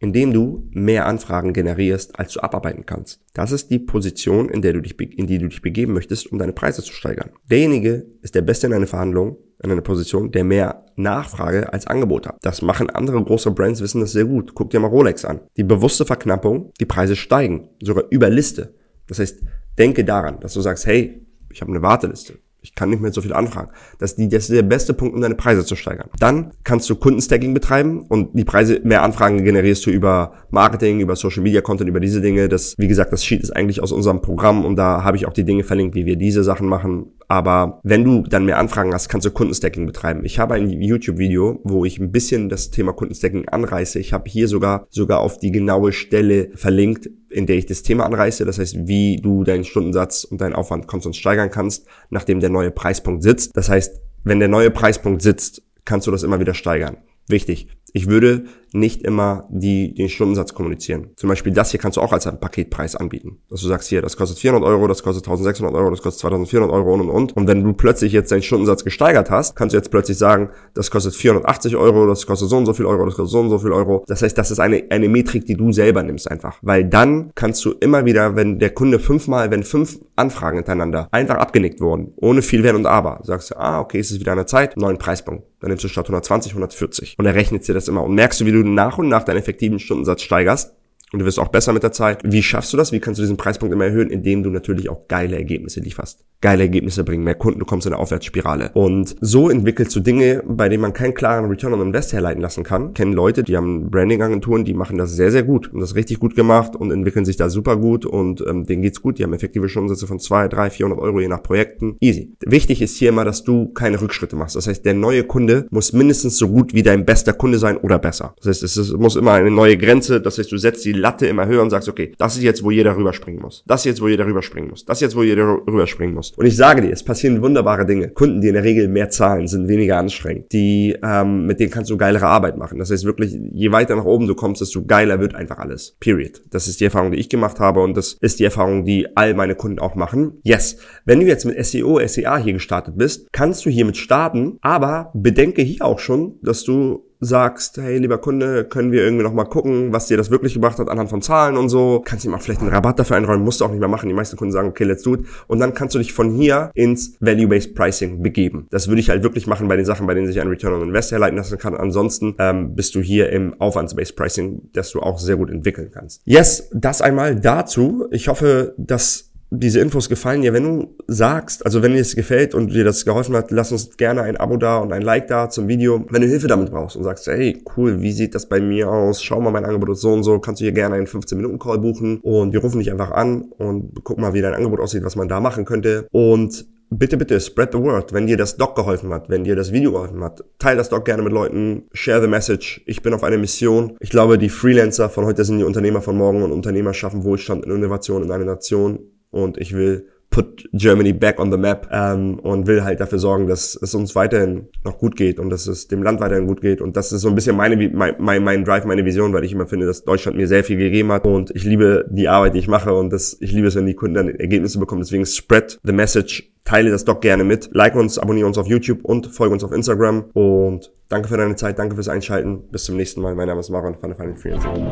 indem 0.00 0.32
du 0.32 0.68
mehr 0.70 1.06
Anfragen 1.06 1.52
generierst, 1.52 2.18
als 2.18 2.32
du 2.32 2.40
abarbeiten 2.40 2.86
kannst. 2.86 3.20
Das 3.34 3.52
ist 3.52 3.70
die 3.70 3.78
Position, 3.78 4.48
in, 4.48 4.62
der 4.62 4.72
du 4.72 4.80
dich, 4.80 4.98
in 4.98 5.26
die 5.26 5.38
du 5.38 5.48
dich 5.48 5.62
begeben 5.62 5.92
möchtest, 5.92 6.32
um 6.32 6.38
deine 6.38 6.54
Preise 6.54 6.82
zu 6.82 6.92
steigern. 6.92 7.30
Derjenige 7.50 8.06
ist 8.22 8.34
der 8.34 8.42
Beste 8.42 8.66
in 8.66 8.72
einer 8.72 8.86
Verhandlung, 8.86 9.36
in 9.62 9.70
einer 9.70 9.82
Position, 9.82 10.32
der 10.32 10.42
mehr 10.42 10.86
Nachfrage 10.96 11.72
als 11.72 11.86
Angebot 11.86 12.26
hat. 12.26 12.38
Das 12.40 12.62
machen 12.62 12.88
andere 12.88 13.22
große 13.22 13.50
Brands, 13.50 13.82
wissen 13.82 14.00
das 14.00 14.12
sehr 14.12 14.24
gut. 14.24 14.54
Guck 14.54 14.70
dir 14.70 14.80
mal 14.80 14.88
Rolex 14.88 15.24
an. 15.24 15.40
Die 15.58 15.64
bewusste 15.64 16.06
Verknappung, 16.06 16.72
die 16.80 16.86
Preise 16.86 17.14
steigen, 17.14 17.68
sogar 17.82 18.04
über 18.10 18.30
Liste. 18.30 18.74
Das 19.06 19.18
heißt, 19.18 19.42
denke 19.78 20.04
daran, 20.04 20.40
dass 20.40 20.54
du 20.54 20.62
sagst, 20.62 20.86
hey, 20.86 21.26
ich 21.52 21.60
habe 21.60 21.70
eine 21.70 21.82
Warteliste. 21.82 22.38
Ich 22.62 22.74
kann 22.74 22.90
nicht 22.90 23.00
mehr 23.00 23.12
so 23.12 23.22
viel 23.22 23.32
anfragen. 23.32 23.70
Das 23.98 24.12
ist, 24.12 24.18
die, 24.18 24.28
das 24.28 24.44
ist 24.44 24.54
der 24.54 24.62
beste 24.62 24.92
Punkt, 24.92 25.14
um 25.14 25.20
deine 25.20 25.34
Preise 25.34 25.64
zu 25.64 25.76
steigern. 25.76 26.08
Dann 26.18 26.52
kannst 26.64 26.90
du 26.90 26.96
Kundenstacking 26.96 27.54
betreiben 27.54 28.02
und 28.08 28.38
die 28.38 28.44
Preise, 28.44 28.80
mehr 28.84 29.02
Anfragen 29.02 29.42
generierst 29.44 29.86
du 29.86 29.90
über 29.90 30.32
Marketing, 30.50 31.00
über 31.00 31.16
Social 31.16 31.42
Media 31.42 31.60
Content, 31.60 31.88
über 31.88 32.00
diese 32.00 32.20
Dinge. 32.20 32.48
Das, 32.48 32.74
wie 32.78 32.88
gesagt, 32.88 33.12
das 33.12 33.24
Sheet 33.24 33.42
ist 33.42 33.56
eigentlich 33.56 33.82
aus 33.82 33.92
unserem 33.92 34.20
Programm 34.20 34.64
und 34.64 34.76
da 34.76 35.04
habe 35.04 35.16
ich 35.16 35.26
auch 35.26 35.32
die 35.32 35.44
Dinge 35.44 35.64
verlinkt, 35.64 35.94
wie 35.94 36.06
wir 36.06 36.16
diese 36.16 36.44
Sachen 36.44 36.68
machen. 36.68 37.12
Aber 37.28 37.80
wenn 37.84 38.04
du 38.04 38.22
dann 38.22 38.44
mehr 38.44 38.58
Anfragen 38.58 38.92
hast, 38.92 39.08
kannst 39.08 39.24
du 39.24 39.30
Kundenstacking 39.30 39.86
betreiben. 39.86 40.24
Ich 40.24 40.38
habe 40.38 40.54
ein 40.54 40.68
YouTube-Video, 40.68 41.60
wo 41.64 41.84
ich 41.84 41.98
ein 41.98 42.10
bisschen 42.10 42.48
das 42.48 42.70
Thema 42.70 42.92
Kundenstacking 42.92 43.48
anreiße. 43.48 43.98
Ich 43.98 44.12
habe 44.12 44.28
hier 44.28 44.48
sogar, 44.48 44.86
sogar 44.90 45.20
auf 45.20 45.38
die 45.38 45.52
genaue 45.52 45.92
Stelle 45.92 46.50
verlinkt, 46.54 47.08
in 47.30 47.46
der 47.46 47.56
ich 47.56 47.66
das 47.66 47.82
Thema 47.82 48.04
anreiße. 48.04 48.44
Das 48.44 48.58
heißt, 48.58 48.86
wie 48.86 49.16
du 49.16 49.44
deinen 49.44 49.64
Stundensatz 49.64 50.24
und 50.24 50.40
deinen 50.40 50.54
Aufwand 50.54 50.86
konstant 50.86 51.16
steigern 51.16 51.50
kannst, 51.50 51.86
nachdem 52.10 52.40
der 52.40 52.50
neue 52.50 52.70
Preispunkt 52.70 53.22
sitzt. 53.22 53.56
Das 53.56 53.68
heißt, 53.68 54.00
wenn 54.24 54.40
der 54.40 54.48
neue 54.48 54.70
Preispunkt 54.70 55.22
sitzt, 55.22 55.62
kannst 55.84 56.06
du 56.06 56.10
das 56.10 56.22
immer 56.22 56.40
wieder 56.40 56.54
steigern. 56.54 56.98
Wichtig. 57.28 57.68
Ich 57.92 58.08
würde 58.08 58.44
nicht 58.72 59.02
immer 59.02 59.48
die, 59.50 59.94
den 59.94 60.08
Stundensatz 60.08 60.54
kommunizieren. 60.54 61.10
Zum 61.16 61.28
Beispiel 61.28 61.52
das 61.52 61.70
hier 61.70 61.80
kannst 61.80 61.96
du 61.96 62.00
auch 62.00 62.12
als 62.12 62.24
Paketpreis 62.24 62.94
anbieten. 62.94 63.38
Dass 63.48 63.60
du 63.60 63.66
sagst, 63.66 63.88
hier, 63.88 64.02
das 64.02 64.16
kostet 64.16 64.38
400 64.38 64.68
Euro, 64.68 64.86
das 64.86 65.02
kostet 65.02 65.24
1600 65.24 65.74
Euro, 65.74 65.90
das 65.90 66.02
kostet 66.02 66.20
2400 66.20 66.70
Euro 66.70 66.94
und 66.94 67.00
und 67.00 67.10
und. 67.10 67.36
Und 67.36 67.48
wenn 67.48 67.64
du 67.64 67.72
plötzlich 67.72 68.12
jetzt 68.12 68.30
deinen 68.30 68.42
Stundensatz 68.42 68.84
gesteigert 68.84 69.30
hast, 69.30 69.56
kannst 69.56 69.72
du 69.72 69.78
jetzt 69.78 69.90
plötzlich 69.90 70.18
sagen, 70.18 70.50
das 70.74 70.90
kostet 70.90 71.14
480 71.14 71.76
Euro, 71.76 72.06
das 72.06 72.26
kostet 72.26 72.48
so 72.48 72.56
und 72.56 72.66
so 72.66 72.74
viel 72.74 72.86
Euro, 72.86 73.04
das 73.04 73.16
kostet 73.16 73.32
so 73.32 73.40
und 73.40 73.50
so 73.50 73.58
viel 73.58 73.72
Euro. 73.72 74.04
Das 74.06 74.22
heißt, 74.22 74.36
das 74.38 74.50
ist 74.50 74.60
eine, 74.60 74.84
eine 74.90 75.08
Metrik, 75.08 75.46
die 75.46 75.56
du 75.56 75.72
selber 75.72 76.02
nimmst 76.02 76.30
einfach. 76.30 76.58
Weil 76.62 76.84
dann 76.84 77.32
kannst 77.34 77.64
du 77.64 77.72
immer 77.72 78.04
wieder, 78.04 78.36
wenn 78.36 78.58
der 78.58 78.70
Kunde 78.70 79.00
fünfmal, 79.00 79.50
wenn 79.50 79.64
fünf 79.64 79.98
Anfragen 80.20 80.58
hintereinander 80.58 81.08
einfach 81.10 81.36
abgenickt 81.36 81.80
wurden, 81.80 82.12
ohne 82.16 82.42
viel 82.42 82.62
Wenn 82.62 82.76
und 82.76 82.86
Aber, 82.86 83.20
sagst 83.22 83.50
du, 83.50 83.58
ah, 83.58 83.80
okay, 83.80 83.98
es 83.98 84.10
ist 84.10 84.20
wieder 84.20 84.32
eine 84.32 84.46
Zeit, 84.46 84.76
neuen 84.76 84.98
Preispunkt. 84.98 85.44
Dann 85.60 85.68
nimmst 85.68 85.84
du 85.84 85.88
statt 85.88 86.06
120, 86.06 86.52
140. 86.52 87.16
Und 87.18 87.26
er 87.26 87.34
rechnet 87.34 87.66
dir 87.66 87.74
das 87.74 87.88
immer. 87.88 88.04
Und 88.04 88.14
merkst 88.14 88.40
du, 88.40 88.46
wie 88.46 88.52
du 88.52 88.62
nach 88.62 88.98
und 88.98 89.08
nach 89.08 89.24
deinen 89.24 89.38
effektiven 89.38 89.78
Stundensatz 89.78 90.22
steigerst. 90.22 90.74
Und 91.12 91.18
du 91.18 91.24
wirst 91.24 91.38
auch 91.38 91.48
besser 91.48 91.72
mit 91.72 91.82
der 91.82 91.92
Zeit. 91.92 92.20
Wie 92.24 92.42
schaffst 92.42 92.72
du 92.72 92.76
das? 92.76 92.92
Wie 92.92 93.00
kannst 93.00 93.18
du 93.18 93.22
diesen 93.22 93.36
Preispunkt 93.36 93.74
immer 93.74 93.84
erhöhen? 93.84 94.10
Indem 94.10 94.42
du 94.42 94.50
natürlich 94.50 94.88
auch 94.88 95.08
geile 95.08 95.36
Ergebnisse 95.36 95.80
lieferst 95.80 96.24
geile 96.40 96.62
Ergebnisse 96.62 97.04
bringen, 97.04 97.24
mehr 97.24 97.34
Kunden, 97.34 97.60
du 97.60 97.66
kommst 97.66 97.86
in 97.86 97.92
eine 97.92 98.00
Aufwärtsspirale. 98.00 98.70
Und 98.72 99.16
so 99.20 99.50
entwickelst 99.50 99.94
du 99.94 100.00
Dinge, 100.00 100.42
bei 100.46 100.68
denen 100.68 100.80
man 100.80 100.92
keinen 100.92 101.14
klaren 101.14 101.46
Return 101.46 101.74
on 101.74 101.82
Invest 101.82 102.12
herleiten 102.12 102.40
lassen 102.40 102.64
kann. 102.64 102.94
Kennen 102.94 103.12
Leute, 103.12 103.42
die 103.42 103.56
haben 103.56 103.90
Branding-Agenturen, 103.90 104.64
die 104.64 104.74
machen 104.74 104.96
das 104.96 105.12
sehr, 105.12 105.30
sehr 105.30 105.42
gut 105.42 105.72
und 105.72 105.80
das 105.80 105.94
richtig 105.94 106.18
gut 106.18 106.34
gemacht 106.34 106.76
und 106.76 106.90
entwickeln 106.90 107.24
sich 107.24 107.36
da 107.36 107.50
super 107.50 107.76
gut 107.76 108.06
und 108.06 108.42
ähm, 108.48 108.64
denen 108.64 108.82
geht's 108.82 109.02
gut. 109.02 109.18
Die 109.18 109.24
haben 109.24 109.34
effektive 109.34 109.68
Stundensätze 109.68 110.06
von 110.06 110.18
2, 110.18 110.48
3, 110.48 110.70
400 110.70 110.98
Euro 110.98 111.20
je 111.20 111.28
nach 111.28 111.42
Projekten. 111.42 111.96
Easy. 112.00 112.34
Wichtig 112.46 112.80
ist 112.80 112.96
hier 112.96 113.10
immer, 113.10 113.24
dass 113.24 113.44
du 113.44 113.68
keine 113.68 114.00
Rückschritte 114.00 114.36
machst. 114.36 114.56
Das 114.56 114.66
heißt, 114.66 114.84
der 114.84 114.94
neue 114.94 115.24
Kunde 115.24 115.66
muss 115.70 115.92
mindestens 115.92 116.38
so 116.38 116.48
gut 116.48 116.72
wie 116.72 116.82
dein 116.82 117.04
bester 117.04 117.34
Kunde 117.34 117.58
sein 117.58 117.76
oder 117.76 117.98
besser. 117.98 118.34
Das 118.38 118.46
heißt, 118.46 118.62
es 118.62 118.92
muss 118.94 119.16
immer 119.16 119.32
eine 119.32 119.50
neue 119.50 119.76
Grenze. 119.76 120.20
Das 120.22 120.38
heißt, 120.38 120.50
du 120.50 120.56
setzt 120.56 120.84
die 120.86 120.92
Latte 121.00 121.26
immer 121.26 121.46
höher 121.46 121.62
und 121.62 121.70
sagst, 121.70 121.88
okay, 121.88 122.12
das 122.18 122.36
ist 122.36 122.42
jetzt, 122.42 122.62
wo 122.62 122.70
jeder 122.70 122.96
rüberspringen 122.96 123.40
muss. 123.40 123.64
Das 123.66 123.80
ist 123.80 123.86
jetzt, 123.86 124.00
wo 124.00 124.08
jeder 124.08 124.26
rüberspringen 124.26 124.70
muss. 124.70 124.84
Das 124.84 124.98
ist 124.98 125.02
jetzt, 125.02 125.16
wo 125.16 125.22
jeder 125.22 125.44
rüberspringen 125.66 126.14
muss. 126.14 126.32
Und 126.36 126.46
ich 126.46 126.56
sage 126.56 126.82
dir, 126.82 126.92
es 126.92 127.02
passieren 127.02 127.42
wunderbare 127.42 127.86
Dinge. 127.86 128.08
Kunden, 128.10 128.40
die 128.40 128.48
in 128.48 128.54
der 128.54 128.64
Regel 128.64 128.88
mehr 128.88 129.10
zahlen, 129.10 129.48
sind 129.48 129.68
weniger 129.68 129.98
anstrengend. 129.98 130.52
Die, 130.52 130.96
ähm, 131.02 131.46
mit 131.46 131.60
denen 131.60 131.70
kannst 131.70 131.90
du 131.90 131.96
geilere 131.96 132.26
Arbeit 132.26 132.56
machen. 132.56 132.78
Das 132.78 132.90
heißt 132.90 133.04
wirklich, 133.04 133.36
je 133.52 133.72
weiter 133.72 133.96
nach 133.96 134.04
oben 134.04 134.26
du 134.26 134.34
kommst, 134.34 134.60
desto 134.60 134.84
geiler 134.84 135.20
wird 135.20 135.34
einfach 135.34 135.58
alles. 135.58 135.96
Period. 136.00 136.42
Das 136.50 136.68
ist 136.68 136.80
die 136.80 136.84
Erfahrung, 136.84 137.12
die 137.12 137.18
ich 137.18 137.28
gemacht 137.28 137.60
habe 137.60 137.80
und 137.80 137.96
das 137.96 138.16
ist 138.20 138.38
die 138.38 138.44
Erfahrung, 138.44 138.84
die 138.84 139.16
all 139.16 139.34
meine 139.34 139.54
Kunden 139.54 139.78
auch 139.78 139.94
machen. 139.94 140.40
Yes. 140.42 140.78
Wenn 141.04 141.20
du 141.20 141.26
jetzt 141.26 141.44
mit 141.44 141.64
SEO, 141.64 142.00
SEA 142.06 142.36
hier 142.38 142.52
gestartet 142.52 142.96
bist, 142.96 143.32
kannst 143.32 143.64
du 143.64 143.70
hiermit 143.70 143.96
starten, 143.96 144.58
aber 144.60 145.10
bedenke 145.14 145.62
hier 145.62 145.84
auch 145.84 145.98
schon, 145.98 146.38
dass 146.42 146.64
du 146.64 147.09
sagst, 147.20 147.76
hey, 147.76 147.98
lieber 147.98 148.18
Kunde, 148.18 148.64
können 148.64 148.92
wir 148.92 149.04
irgendwie 149.04 149.24
noch 149.24 149.32
mal 149.32 149.44
gucken, 149.44 149.92
was 149.92 150.06
dir 150.06 150.16
das 150.16 150.30
wirklich 150.30 150.54
gebracht 150.54 150.78
hat 150.78 150.88
anhand 150.88 151.10
von 151.10 151.22
Zahlen 151.22 151.56
und 151.56 151.68
so. 151.68 152.02
Kannst 152.04 152.24
du 152.24 152.30
mal 152.30 152.38
vielleicht 152.38 152.60
einen 152.60 152.70
Rabatt 152.70 152.98
dafür 152.98 153.16
einräumen, 153.16 153.44
musst 153.44 153.60
du 153.60 153.64
auch 153.64 153.70
nicht 153.70 153.80
mehr 153.80 153.88
machen. 153.88 154.08
Die 154.08 154.14
meisten 154.14 154.36
Kunden 154.36 154.52
sagen, 154.52 154.68
okay, 154.68 154.84
let's 154.84 155.02
do 155.02 155.14
it. 155.14 155.26
Und 155.46 155.60
dann 155.60 155.74
kannst 155.74 155.94
du 155.94 155.98
dich 155.98 156.12
von 156.12 156.34
hier 156.34 156.70
ins 156.74 157.16
Value-Based 157.20 157.74
Pricing 157.74 158.22
begeben. 158.22 158.66
Das 158.70 158.88
würde 158.88 159.00
ich 159.00 159.10
halt 159.10 159.22
wirklich 159.22 159.46
machen 159.46 159.68
bei 159.68 159.76
den 159.76 159.84
Sachen, 159.84 160.06
bei 160.06 160.14
denen 160.14 160.26
sich 160.26 160.40
ein 160.40 160.48
Return 160.48 160.74
on 160.74 160.82
Invest 160.82 161.12
herleiten 161.12 161.36
lassen 161.36 161.58
kann. 161.58 161.74
Ansonsten 161.74 162.34
ähm, 162.38 162.74
bist 162.74 162.94
du 162.94 163.00
hier 163.00 163.30
im 163.30 163.60
Aufwands-Based 163.60 164.16
Pricing, 164.16 164.70
das 164.72 164.90
du 164.90 165.00
auch 165.00 165.18
sehr 165.18 165.36
gut 165.36 165.50
entwickeln 165.50 165.90
kannst. 165.92 166.22
Yes, 166.24 166.70
das 166.72 167.02
einmal 167.02 167.36
dazu. 167.36 168.06
Ich 168.10 168.28
hoffe, 168.28 168.74
dass 168.78 169.29
diese 169.50 169.80
Infos 169.80 170.08
gefallen 170.08 170.42
dir, 170.42 170.52
wenn 170.52 170.64
du 170.64 170.94
sagst, 171.08 171.64
also 171.64 171.82
wenn 171.82 171.92
dir 171.92 172.00
es 172.00 172.14
gefällt 172.14 172.54
und 172.54 172.72
dir 172.72 172.84
das 172.84 173.04
geholfen 173.04 173.34
hat, 173.34 173.50
lass 173.50 173.72
uns 173.72 173.96
gerne 173.96 174.22
ein 174.22 174.36
Abo 174.36 174.56
da 174.56 174.78
und 174.78 174.92
ein 174.92 175.02
Like 175.02 175.26
da 175.26 175.50
zum 175.50 175.66
Video. 175.66 176.04
Wenn 176.08 176.22
du 176.22 176.28
Hilfe 176.28 176.46
damit 176.46 176.70
brauchst 176.70 176.96
und 176.96 177.02
sagst, 177.02 177.26
hey, 177.26 177.62
cool, 177.76 178.00
wie 178.00 178.12
sieht 178.12 178.34
das 178.34 178.48
bei 178.48 178.60
mir 178.60 178.88
aus? 178.88 179.22
Schau 179.22 179.40
mal, 179.40 179.50
mein 179.50 179.64
Angebot 179.64 179.90
ist 179.90 180.02
so 180.02 180.12
und 180.12 180.22
so, 180.22 180.38
kannst 180.38 180.60
du 180.60 180.64
hier 180.64 180.72
gerne 180.72 180.94
einen 180.94 181.06
15-Minuten-Call 181.06 181.78
buchen 181.78 182.20
und 182.20 182.52
wir 182.52 182.60
rufen 182.60 182.78
dich 182.78 182.90
einfach 182.92 183.10
an 183.10 183.42
und 183.58 184.04
gucken 184.04 184.22
mal, 184.22 184.34
wie 184.34 184.40
dein 184.40 184.54
Angebot 184.54 184.78
aussieht, 184.78 185.02
was 185.02 185.16
man 185.16 185.28
da 185.28 185.40
machen 185.40 185.64
könnte. 185.64 186.06
Und 186.12 186.66
bitte, 186.90 187.16
bitte, 187.16 187.40
spread 187.40 187.72
the 187.72 187.78
word. 187.78 188.12
Wenn 188.12 188.26
dir 188.26 188.36
das 188.36 188.56
Doc 188.56 188.76
geholfen 188.76 189.12
hat, 189.12 189.28
wenn 189.28 189.44
dir 189.44 189.56
das 189.56 189.72
Video 189.72 189.92
geholfen 189.92 190.22
hat, 190.22 190.44
teil 190.58 190.76
das 190.76 190.90
Doc 190.90 191.04
gerne 191.04 191.22
mit 191.22 191.32
Leuten, 191.32 191.88
share 191.92 192.20
the 192.20 192.28
message. 192.28 192.82
Ich 192.86 193.02
bin 193.02 193.14
auf 193.14 193.24
einer 193.24 193.38
Mission. 193.38 193.96
Ich 194.00 194.10
glaube, 194.10 194.38
die 194.38 194.48
Freelancer 194.48 195.08
von 195.08 195.24
heute 195.24 195.44
sind 195.44 195.58
die 195.58 195.64
Unternehmer 195.64 196.02
von 196.02 196.16
morgen 196.16 196.42
und 196.42 196.52
Unternehmer 196.52 196.94
schaffen 196.94 197.24
Wohlstand 197.24 197.64
und 197.64 197.72
Innovation 197.72 198.22
in 198.22 198.30
einer 198.30 198.44
Nation 198.44 199.00
und 199.30 199.58
ich 199.58 199.74
will 199.74 200.06
put 200.30 200.68
Germany 200.72 201.12
back 201.12 201.40
on 201.40 201.50
the 201.50 201.58
map 201.58 201.88
ähm, 201.90 202.38
und 202.38 202.66
will 202.66 202.84
halt 202.84 203.00
dafür 203.00 203.18
sorgen, 203.18 203.48
dass 203.48 203.76
es 203.80 203.94
uns 203.94 204.14
weiterhin 204.14 204.68
noch 204.84 204.98
gut 204.98 205.16
geht 205.16 205.40
und 205.40 205.50
dass 205.50 205.66
es 205.66 205.88
dem 205.88 206.02
Land 206.02 206.20
weiterhin 206.20 206.46
gut 206.46 206.60
geht 206.60 206.80
und 206.80 206.96
das 206.96 207.12
ist 207.12 207.22
so 207.22 207.28
ein 207.28 207.34
bisschen 207.34 207.56
meine 207.56 207.76
mein, 207.90 208.14
mein, 208.18 208.44
mein 208.44 208.64
Drive, 208.64 208.84
meine 208.84 209.04
Vision, 209.04 209.32
weil 209.32 209.44
ich 209.44 209.52
immer 209.52 209.66
finde, 209.66 209.86
dass 209.86 210.04
Deutschland 210.04 210.36
mir 210.36 210.46
sehr 210.46 210.62
viel 210.64 210.76
gegeben 210.76 211.10
hat 211.12 211.26
und 211.26 211.50
ich 211.54 211.64
liebe 211.64 212.06
die 212.10 212.28
Arbeit, 212.28 212.54
die 212.54 212.60
ich 212.60 212.68
mache 212.68 212.94
und 212.94 213.12
das, 213.12 213.36
ich 213.40 213.52
liebe 213.52 213.66
es, 213.66 213.74
wenn 213.74 213.86
die 213.86 213.94
Kunden 213.94 214.14
dann 214.14 214.28
Ergebnisse 214.28 214.78
bekommen. 214.78 215.02
Deswegen 215.02 215.26
spread 215.26 215.80
the 215.82 215.92
message, 215.92 216.52
teile 216.64 216.90
das 216.90 217.04
doch 217.04 217.20
gerne 217.20 217.42
mit, 217.42 217.70
like 217.72 217.96
uns, 217.96 218.18
abonniere 218.18 218.46
uns 218.46 218.56
auf 218.56 218.68
YouTube 218.68 219.04
und 219.04 219.26
folge 219.26 219.52
uns 219.52 219.64
auf 219.64 219.72
Instagram 219.72 220.26
und 220.32 220.92
danke 221.08 221.28
für 221.28 221.36
deine 221.36 221.56
Zeit, 221.56 221.78
danke 221.78 221.96
fürs 221.96 222.08
Einschalten. 222.08 222.62
Bis 222.70 222.84
zum 222.84 222.96
nächsten 222.96 223.20
Mal. 223.20 223.34
Mein 223.34 223.48
Name 223.48 223.60
ist 223.60 223.70
Maron 223.70 223.96
von 223.96 224.14
der 224.14 224.36
Freelancing. 224.36 224.90